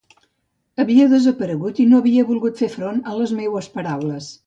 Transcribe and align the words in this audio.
Havia 0.83 1.05
desaparegut 1.11 1.83
i 1.83 1.87
no 1.91 2.01
havia 2.01 2.27
volgut 2.33 2.65
fer 2.65 2.73
front 2.79 3.01
a 3.13 3.19
les 3.23 3.39
meues 3.43 3.73
paraules. 3.79 4.37